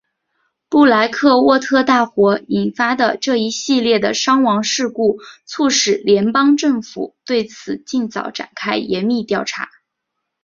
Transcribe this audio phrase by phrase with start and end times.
[0.67, 9.69] 布莱克沃特大火引发的这一系列的伤亡事故促使联邦政府对此尽早展开严密调查。